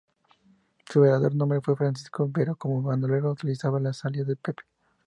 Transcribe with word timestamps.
Su 0.89 1.01
verdadero 1.01 1.35
nombre 1.35 1.61
fue 1.61 1.75
Francisco, 1.75 2.27
pero 2.33 2.55
como 2.55 2.81
bandolero 2.81 3.33
utilizaba 3.33 3.77
el 3.77 3.91
alias 4.03 4.25
de 4.25 4.35
"Pepe". 4.35 4.63